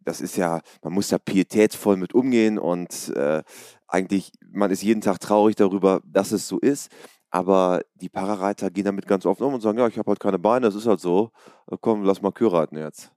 [0.05, 3.43] das ist ja, man muss da pietätsvoll mit umgehen und äh,
[3.87, 6.91] eigentlich, man ist jeden Tag traurig darüber, dass es so ist.
[7.31, 10.39] Aber die Parareiter gehen damit ganz offen um und sagen, ja, ich habe halt keine
[10.39, 11.31] Beine, das ist halt so.
[11.71, 13.13] Äh, komm, lass mal Kür reiten jetzt.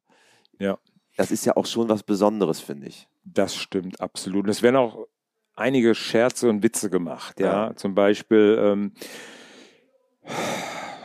[0.60, 0.78] Ja.
[1.17, 3.08] Das ist ja auch schon was Besonderes, finde ich.
[3.24, 4.45] Das stimmt, absolut.
[4.45, 5.08] Und es werden auch
[5.56, 7.67] einige Scherze und Witze gemacht, ja.
[7.67, 7.76] ja.
[7.76, 8.93] Zum Beispiel, ähm,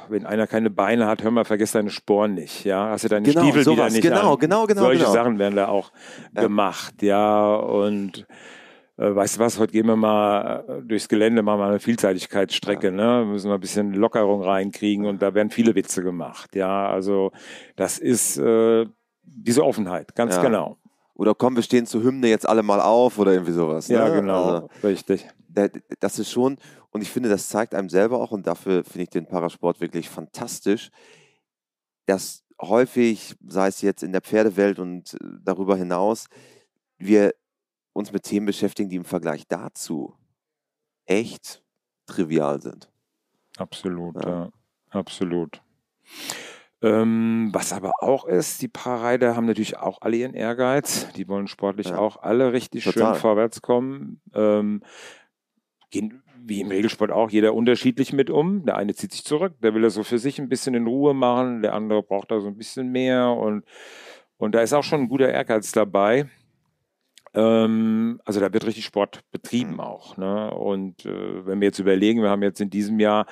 [0.09, 2.91] wenn einer keine Beine hat, hör mal, vergiss deine Sporen nicht, ja.
[2.91, 4.39] Hast du deine genau, Stiefel sowas, wieder nicht genau, an.
[4.39, 5.13] Genau, genau, Solche genau.
[5.13, 5.93] Sachen werden da auch
[6.35, 6.43] ja.
[6.43, 7.55] gemacht, ja.
[7.55, 8.27] Und
[8.99, 12.89] äh, weißt du was, heute gehen wir mal äh, durchs Gelände, machen wir eine Vielseitigkeitsstrecke,
[12.89, 12.93] ja.
[12.93, 13.25] ne?
[13.27, 16.89] Müssen wir ein bisschen Lockerung reinkriegen und da werden viele Witze gemacht, ja.
[16.89, 17.33] Also
[17.77, 18.87] das ist äh,
[19.23, 20.43] diese Offenheit, ganz Ja.
[20.43, 20.79] genau.
[21.15, 23.89] Oder komm, wir stehen zur Hymne jetzt alle mal auf oder irgendwie sowas.
[23.89, 24.21] Ja, ne?
[24.21, 25.27] genau, Also, richtig.
[25.49, 25.69] da-
[26.01, 26.59] das ist schon,
[26.91, 30.11] und ich finde, das zeigt einem selber auch, und dafür finde ich den Parasport wirklich
[30.11, 30.91] fantastisch,
[32.07, 36.27] dass häufig, sei es jetzt in der Pferdewelt und äh, darüber hinaus,
[36.99, 37.35] wir
[37.97, 40.15] uns mit Themen beschäftigen, die im Vergleich dazu
[41.07, 41.63] echt
[42.07, 42.91] trivial sind.
[43.59, 44.31] Absolut, Ja.
[44.31, 44.51] ja,
[44.91, 45.63] absolut.
[46.83, 51.11] Ähm, was aber auch ist, die Parareiter haben natürlich auch alle ihren Ehrgeiz.
[51.15, 51.99] Die wollen sportlich Ja.
[51.99, 53.15] auch alle richtig Total.
[53.15, 54.21] schön vorwärts kommen.
[54.35, 54.83] Ähm,
[55.91, 58.67] gehen wie im Regelsport auch jeder unterschiedlich mit um.
[58.67, 61.15] Der eine zieht sich zurück, der will das so für sich ein bisschen in Ruhe
[61.15, 63.65] machen, der andere braucht da so ein bisschen mehr und,
[64.37, 66.29] und da ist auch schon ein guter Ehrgeiz dabei.
[67.37, 69.81] Ähm, also da wird richtig Sport betrieben Mhm.
[69.81, 70.17] auch.
[70.17, 70.51] Ne?
[70.53, 73.27] Und äh, wenn wir jetzt überlegen, wir haben jetzt in diesem Jahr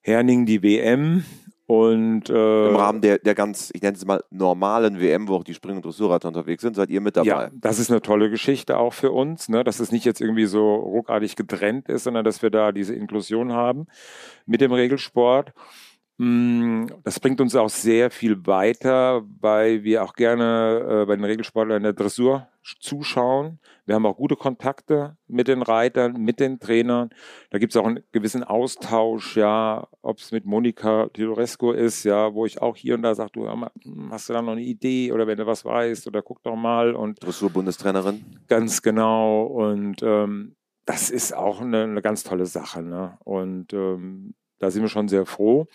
[0.00, 1.24] Herning die WM
[1.68, 5.42] und äh, Im Rahmen der, der ganz, ich nenne es mal, normalen WM, wo auch
[5.44, 7.26] die Spring- und Dressurreiter unterwegs sind, seid ihr mit dabei.
[7.28, 9.64] Ja, das ist eine tolle Geschichte auch für uns, ne?
[9.64, 13.52] dass es nicht jetzt irgendwie so ruckartig getrennt ist, sondern dass wir da diese Inklusion
[13.52, 13.86] haben
[14.46, 15.52] mit dem Regelsport.
[16.18, 21.24] Mm, Das bringt uns auch sehr viel weiter, weil wir auch gerne äh, bei den
[21.24, 22.48] Regelsportlern in der Dressur
[22.80, 23.58] zuschauen.
[23.84, 27.10] Wir haben auch gute Kontakte mit den Reitern, mit den Trainern.
[27.50, 32.32] Da gibt es auch einen gewissen Austausch, ja, ob es mit Monika Teodorescu ist, ja,
[32.34, 35.12] wo ich auch hier und da sage, du hm, hast du da noch eine Idee
[35.12, 38.24] oder wenn du was weißt oder guck doch mal und Dressur-Bundestrainerin.
[38.48, 39.44] Ganz genau.
[39.44, 42.82] Und ähm, das ist auch eine, eine ganz tolle Sache.
[42.82, 43.18] Ne?
[43.24, 45.66] Und ähm, da sind wir schon sehr froh.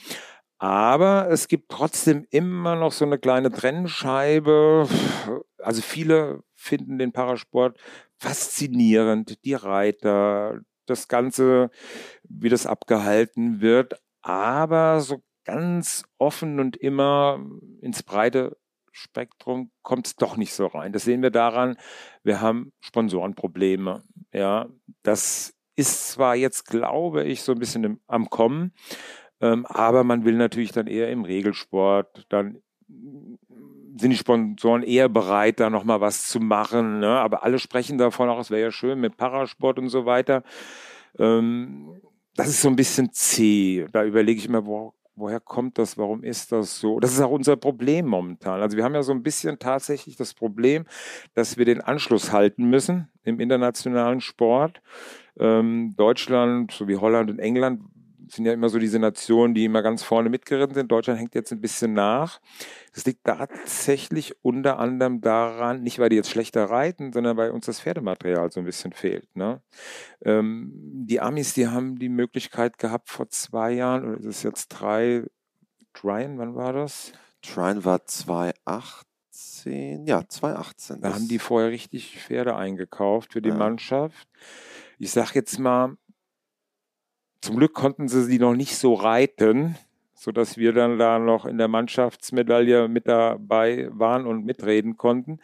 [0.57, 4.87] Aber es gibt trotzdem immer noch so eine kleine Trennscheibe.
[5.57, 7.79] Also viele finden den Parasport
[8.19, 11.71] faszinierend, die Reiter, das Ganze,
[12.23, 13.95] wie das abgehalten wird.
[14.21, 17.43] Aber so ganz offen und immer
[17.81, 18.57] ins breite
[18.91, 20.93] Spektrum kommt es doch nicht so rein.
[20.93, 21.77] Das sehen wir daran,
[22.23, 24.03] wir haben Sponsorenprobleme.
[24.33, 24.67] Ja,
[25.01, 28.73] das ist zwar jetzt, glaube ich, so ein bisschen im, am Kommen,
[29.41, 35.59] ähm, aber man will natürlich dann eher im Regelsport, dann sind die Sponsoren eher bereit,
[35.59, 36.99] da nochmal was zu machen.
[36.99, 37.09] Ne?
[37.09, 40.43] Aber alle sprechen davon auch, es wäre ja schön mit Parasport und so weiter.
[41.19, 42.01] Ähm,
[42.35, 43.87] das ist so ein bisschen zäh.
[43.91, 46.99] Da überlege ich immer, wo, woher kommt das, warum ist das so?
[46.99, 48.61] Das ist auch unser Problem momentan.
[48.61, 50.85] Also wir haben ja so ein bisschen tatsächlich das Problem,
[51.33, 54.81] dass wir den Anschluss halten müssen im internationalen Sport.
[55.39, 57.81] Ähm, Deutschland sowie Holland und England
[58.33, 60.91] sind ja immer so diese Nationen, die immer ganz vorne mitgeritten sind.
[60.91, 62.39] Deutschland hängt jetzt ein bisschen nach.
[62.93, 67.65] Das liegt tatsächlich unter anderem daran, nicht weil die jetzt schlechter reiten, sondern weil uns
[67.65, 69.35] das Pferdematerial so ein bisschen fehlt.
[69.35, 69.61] Ne?
[70.23, 70.71] Ähm,
[71.05, 75.23] die Amis, die haben die Möglichkeit gehabt vor zwei Jahren, oder ist es jetzt drei,
[75.93, 77.11] Tryon, wann war das?
[77.41, 81.01] Trine war 2018, ja, 2018.
[81.01, 83.55] Da haben die vorher richtig Pferde eingekauft für die Ja.
[83.55, 84.27] Mannschaft.
[84.99, 85.97] Ich sag jetzt mal,
[87.41, 89.75] zum Glück konnten sie sie noch nicht so reiten,
[90.13, 95.39] sodass wir dann da noch in der Mannschaftsmedaille mit dabei waren und mitreden konnten.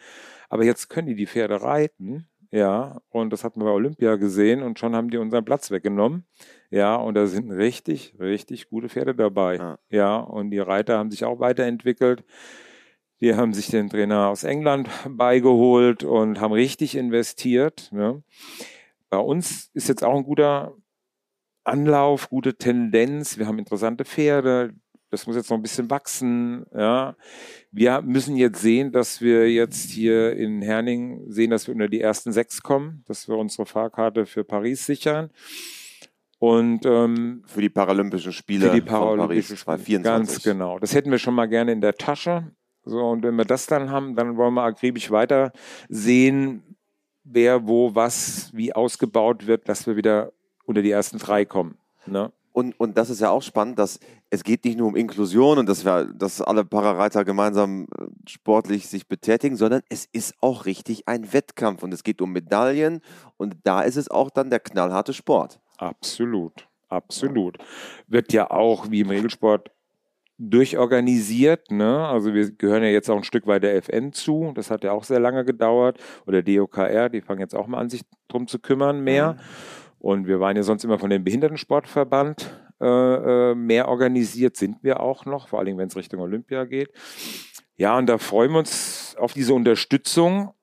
[0.48, 2.28] Aber jetzt können die die Pferde reiten.
[2.50, 6.24] Ja, und das hatten wir bei Olympia gesehen und schon haben die unseren Platz weggenommen.
[6.70, 9.56] Ja, und da sind richtig, richtig gute Pferde dabei.
[9.56, 12.24] Ja, ja und die Reiter haben sich auch weiterentwickelt.
[13.20, 17.90] Die haben sich den Trainer aus England beigeholt und haben richtig investiert.
[17.92, 18.22] Ne?
[19.10, 20.74] Bei uns ist jetzt auch ein guter
[21.68, 23.38] Anlauf, gute Tendenz.
[23.38, 24.72] Wir haben interessante Pferde.
[25.10, 26.66] Das muss jetzt noch ein bisschen wachsen.
[26.74, 27.16] Ja.
[27.70, 32.00] Wir müssen jetzt sehen, dass wir jetzt hier in Herning sehen, dass wir unter die
[32.00, 35.30] ersten sechs kommen, dass wir unsere Fahrkarte für Paris sichern.
[36.38, 40.02] Und ähm, für die Paralympischen Spiele für die Paralympischen 2024.
[40.02, 40.78] Ganz genau.
[40.78, 42.52] Das hätten wir schon mal gerne in der Tasche.
[42.84, 45.52] So, und wenn wir das dann haben, dann wollen wir akribisch weiter
[45.88, 46.62] sehen,
[47.24, 50.32] wer, wo, was, wie ausgebaut wird, dass wir wieder
[50.68, 51.78] unter die ersten drei kommen.
[52.06, 52.30] Ne?
[52.52, 54.00] Und, und das ist ja auch spannend, dass
[54.30, 58.88] es geht nicht nur um Inklusion und dass wir, dass alle Parareiter gemeinsam äh, sportlich
[58.88, 63.00] sich betätigen, sondern es ist auch richtig ein Wettkampf und es geht um Medaillen
[63.36, 65.60] und da ist es auch dann der knallharte Sport.
[65.78, 67.58] Absolut, absolut.
[68.06, 69.70] Wird ja auch wie im Regelsport
[70.38, 71.70] durchorganisiert.
[71.70, 72.06] Ne?
[72.06, 74.52] Also wir gehören ja jetzt auch ein Stück weit der FN zu.
[74.54, 75.98] Das hat ja auch sehr lange gedauert.
[76.26, 79.34] Oder DOKR, die fangen jetzt auch mal an, sich drum zu kümmern mehr.
[79.34, 79.38] Mhm.
[80.08, 82.86] Und wir waren ja sonst immer von dem Behindertensportverband äh,
[83.50, 86.88] äh mehr organisiert, sind wir auch noch, vor allem wenn es Richtung Olympia geht.
[87.76, 90.54] Ja, und da freuen wir uns auf diese Unterstützung.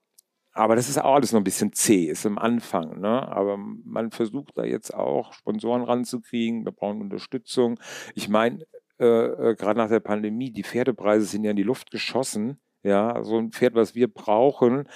[0.52, 3.00] Aber das ist auch alles noch ein bisschen zäh, ist im Anfang.
[3.00, 3.22] Ne?
[3.28, 6.66] Aber man versucht da jetzt auch Sponsoren ranzukriegen.
[6.66, 7.80] Wir brauchen Unterstützung.
[8.16, 8.66] Ich meine,
[9.00, 12.60] äh, äh, gerade nach der Pandemie, die Pferdepreise sind ja in die Luft geschossen.
[12.82, 14.88] Ja, so ein Pferd, was wir brauchen,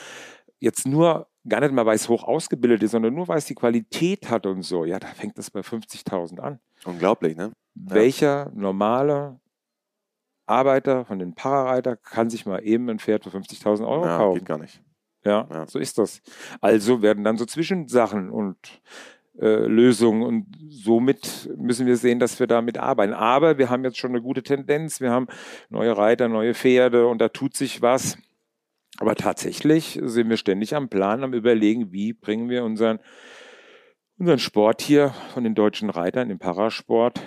[0.60, 3.56] jetzt nur gar nicht mal, weil es hoch ausgebildet ist, sondern nur, weil es die
[3.56, 4.86] Qualität hat und so.
[4.86, 6.60] Ja, da fängt das bei 50.000 an.
[6.86, 7.52] Unglaublich, ne?
[7.76, 7.96] Ja.
[7.96, 9.40] Welcher normale
[10.46, 14.40] Arbeiter von den Parareiter kann sich mal eben ein Pferd für 50.000 Euro ja, kaufen?
[14.40, 14.82] Geht gar nicht.
[15.26, 16.22] Ja, ja, so ist das.
[16.62, 18.58] Also werden dann so Zwischensachen und
[19.40, 23.14] äh, Lösungen und somit müssen wir sehen, dass wir damit arbeiten.
[23.14, 25.02] Aber wir haben jetzt schon eine gute Tendenz.
[25.02, 25.28] Wir haben
[25.70, 28.18] neue Reiter, neue Pferde und da tut sich was.
[28.98, 33.00] Aber tatsächlich sind wir ständig am Plan, am Überlegen, wie bringen wir unseren,
[34.18, 37.22] unseren Sport hier von den deutschen Reitern im Parasport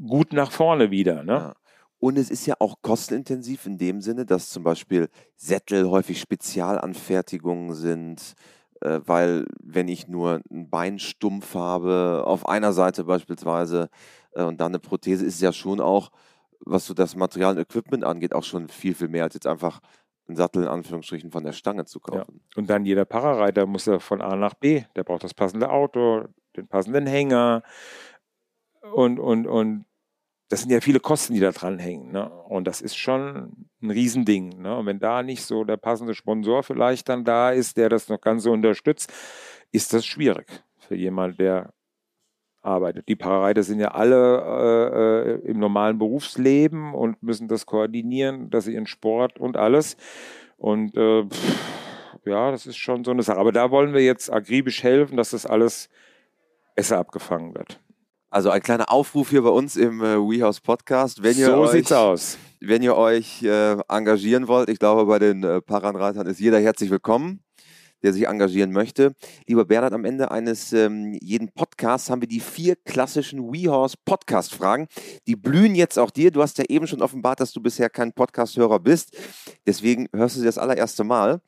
[0.00, 1.22] gut nach vorne wieder.
[1.22, 1.32] Ne?
[1.32, 1.54] Ja.
[1.98, 7.74] Und es ist ja auch kostenintensiv in dem Sinne, dass zum Beispiel Sättel häufig Spezialanfertigungen
[7.74, 8.34] sind,
[8.80, 13.90] äh, weil wenn ich nur ein Bein stumpf habe, auf einer Seite beispielsweise,
[14.32, 16.10] äh, und dann eine Prothese, ist es ja schon auch,
[16.60, 19.80] was so das Material und Equipment angeht, auch schon viel, viel mehr als jetzt einfach
[20.28, 22.40] einen Sattel in Anführungsstrichen von der Stange zu kaufen.
[22.40, 22.58] Ja.
[22.58, 24.84] Und dann jeder Parareiter muss ja von A nach B.
[24.94, 26.24] Der braucht das passende Auto,
[26.56, 27.62] den passenden Hänger
[28.92, 29.84] und, und, und
[30.48, 32.10] das sind ja viele Kosten, die da dran hängen.
[32.10, 32.30] Ne?
[32.30, 34.62] Und das ist schon ein Riesending.
[34.62, 34.76] Ne?
[34.76, 38.20] Und wenn da nicht so der passende Sponsor vielleicht dann da ist, der das noch
[38.20, 39.12] ganz so unterstützt,
[39.72, 41.74] ist das schwierig für jemand, der
[42.62, 43.08] arbeitet.
[43.08, 48.64] Die Parareiter sind ja alle äh, äh, im normalen Berufsleben und müssen das koordinieren, dass
[48.64, 49.96] sie ihren Sport und alles.
[50.56, 51.58] Und äh, pff,
[52.24, 53.38] ja, das ist schon so eine Sache.
[53.38, 55.88] Aber da wollen wir jetzt akribisch helfen, dass das alles
[56.74, 57.80] besser abgefangen wird.
[58.30, 61.22] Also ein kleiner Aufruf hier bei uns im äh, WeHouse Podcast.
[61.22, 62.38] Wenn ihr so euch, sieht's aus.
[62.60, 66.90] Wenn ihr euch äh, engagieren wollt, ich glaube, bei den äh, Paranreitern ist jeder herzlich
[66.90, 67.40] willkommen,
[68.02, 69.14] der sich engagieren möchte.
[69.46, 74.88] Lieber Bernhard, am Ende eines ähm, jeden Podcasts haben wir die vier klassischen WeHorse Podcast-Fragen.
[75.26, 76.30] Die blühen jetzt auch dir.
[76.30, 79.16] Du hast ja eben schon offenbart, dass du bisher kein Podcast-Hörer bist.
[79.66, 81.40] Deswegen hörst du sie das allererste Mal.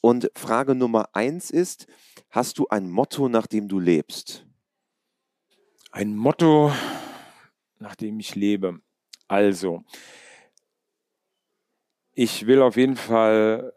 [0.00, 1.86] Und Frage Nummer eins ist,
[2.30, 4.46] hast du ein Motto, nach dem du lebst?
[5.92, 6.72] Ein Motto,
[7.78, 8.80] nach dem ich lebe.
[9.28, 9.84] Also,
[12.14, 13.72] ich will auf jeden Fall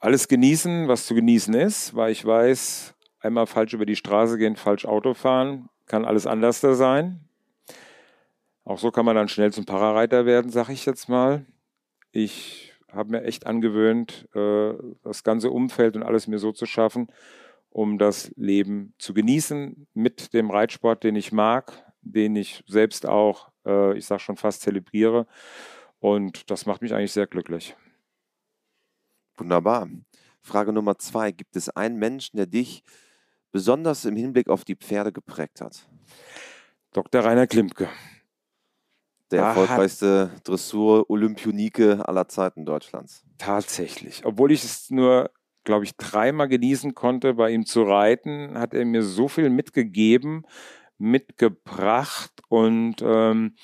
[0.00, 4.56] alles genießen, was zu genießen ist, weil ich weiß, einmal falsch über die Straße gehen,
[4.56, 7.20] falsch Auto fahren, kann alles anders da sein.
[8.64, 11.44] Auch so kann man dann schnell zum Parareiter werden, sag ich jetzt mal.
[12.12, 17.08] Ich habe mir echt angewöhnt, äh, das ganze Umfeld und alles mir so zu schaffen,
[17.68, 23.50] um das Leben zu genießen mit dem Reitsport, den ich mag, den ich selbst auch,
[23.66, 25.26] äh, ich sage schon fast zelebriere.
[26.00, 27.76] Und das macht mich eigentlich sehr glücklich.
[29.40, 29.88] Wunderbar.
[30.40, 31.32] Frage Nummer zwei.
[31.32, 32.82] Gibt es einen Menschen, der dich
[33.52, 35.88] besonders im Hinblick auf die Pferde geprägt hat?
[36.92, 37.24] Dr.
[37.24, 37.88] Rainer Klimke.
[39.30, 43.24] Der erfolgreichste Dressur-Olympionike aller Zeiten Deutschlands.
[43.38, 44.22] Tatsächlich.
[44.24, 45.30] Obwohl ich es nur
[45.64, 50.46] glaube ich, dreimal genießen konnte, bei ihm zu reiten, hat er mir so viel mitgegeben,
[50.98, 53.54] mitgebracht und ähm,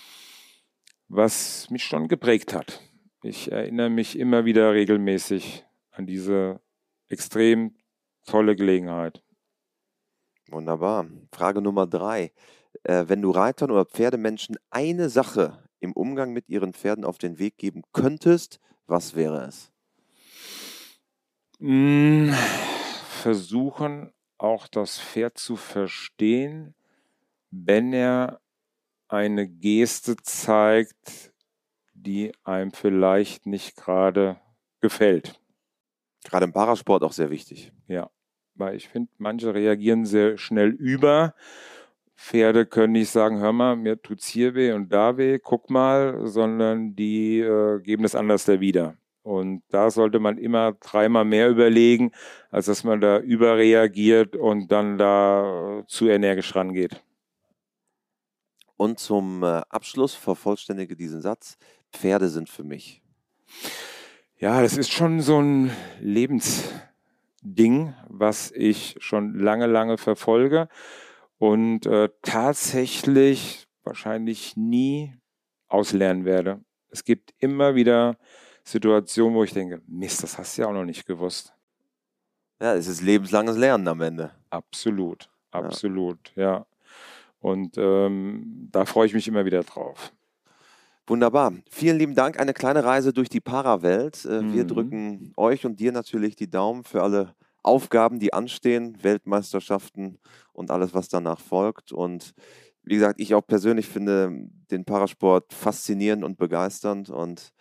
[1.09, 2.81] was mich schon geprägt hat.
[3.23, 5.66] Ich erinnere mich immer wieder regelmäßig
[5.97, 6.61] an diese
[7.09, 7.75] extrem
[8.25, 9.23] tolle Gelegenheit.
[10.49, 11.07] Wunderbar.
[11.33, 12.33] Frage Nummer drei.
[12.85, 17.39] Äh, wenn du Reitern oder Pferdemenschen eine Sache im Umgang mit ihren Pferden auf den
[17.39, 19.73] Weg geben könntest, was wäre es?
[21.59, 22.31] Mm,
[23.23, 26.75] versuchen auch das Pferd zu verstehen,
[27.51, 28.41] wenn er
[29.09, 31.33] eine Geste zeigt,
[31.95, 34.39] die einem vielleicht nicht gerade
[34.81, 35.41] gefällt.
[36.27, 37.73] Gerade im Parasport auch sehr wichtig.
[37.89, 38.11] Ja,
[38.55, 41.35] weil ich finde, manche reagieren sehr schnell über.
[42.17, 46.27] Pferde können nicht sagen, hör mal, mir tut's hier weh und da weh, guck mal,
[46.27, 48.97] sondern die äh, geben es anders da wieder.
[49.23, 52.13] Und da sollte man immer dreimal mehr überlegen,
[52.51, 57.03] als dass man da überreagiert und dann da äh, zu energisch rangeht.
[58.77, 61.59] Und zum äh, Abschluss vervollständige diesen Satz.
[61.93, 63.03] Pferde sind für mich.
[64.39, 70.69] Ja, das ist schon so ein Lebensding, was ich schon lange, lange verfolge
[71.39, 75.15] und äh, tatsächlich wahrscheinlich nie
[75.69, 76.63] auslernen werde.
[76.91, 78.19] Es gibt immer wieder
[78.63, 81.55] Situationen, wo ich denke, Mist, das hast du ja auch noch nicht gewusst.
[82.61, 84.33] Ja, es ist lebenslanges Lernen am Ende.
[84.51, 86.43] Absolut, absolut, ja.
[86.43, 86.67] ja.
[87.41, 90.13] Und ähm, da freue ich mich immer wieder drauf.
[91.07, 91.53] Wunderbar.
[91.71, 92.41] Vielen lieben Dank.
[92.41, 94.25] Eine kleine Reise durch die Parawelt.
[94.25, 94.69] Äh, wir mhm.
[94.69, 100.19] drücken euch und dir natürlich die Daumen für alle Aufgaben, die anstehen, Weltmeisterschaften
[100.53, 101.93] und alles, was danach folgt.
[101.93, 102.35] Und
[102.83, 107.53] wie gesagt, ich auch persönlich finde den Parasport faszinierend und begeisternd und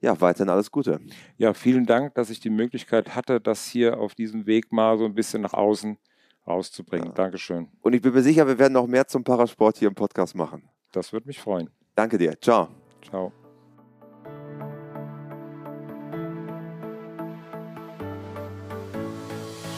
[0.00, 1.00] ja, weiterhin alles Gute.
[1.36, 5.04] Ja, vielen Dank, dass ich die Möglichkeit hatte, das hier auf diesem Weg mal so
[5.04, 5.98] ein bisschen nach außen
[6.46, 7.08] rauszubringen.
[7.08, 7.14] Ja.
[7.14, 7.68] Dankeschön.
[7.80, 10.68] Und ich bin mir sicher, wir werden noch mehr zum Parasport hier im Podcast machen.
[10.92, 11.68] Das würde mich freuen.
[11.96, 12.40] Danke dir.
[12.40, 12.68] Ciao.
[13.02, 13.32] Ciao.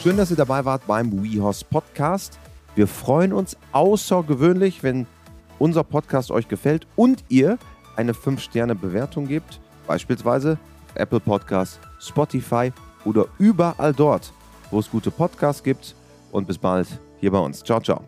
[0.01, 2.39] Schön, dass ihr dabei wart beim WeHorse Podcast.
[2.73, 5.05] Wir freuen uns außergewöhnlich, wenn
[5.59, 7.59] unser Podcast euch gefällt und ihr
[7.95, 10.57] eine 5-Sterne-Bewertung gebt, beispielsweise
[10.95, 12.73] Apple Podcasts, Spotify
[13.05, 14.33] oder überall dort,
[14.71, 15.95] wo es gute Podcasts gibt.
[16.31, 16.87] Und bis bald
[17.19, 17.61] hier bei uns.
[17.61, 18.01] Ciao, ciao.